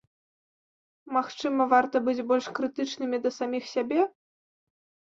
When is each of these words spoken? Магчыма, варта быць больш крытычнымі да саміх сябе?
Магчыма, 1.17 1.61
варта 1.75 1.97
быць 2.09 2.25
больш 2.33 2.45
крытычнымі 2.61 3.17
да 3.29 3.35
саміх 3.39 3.63
сябе? 3.75 4.01